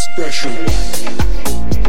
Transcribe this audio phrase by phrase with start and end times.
[0.00, 1.79] special.